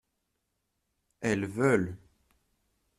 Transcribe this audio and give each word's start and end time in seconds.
Elles 1.21 1.45
veulent. 1.45 1.95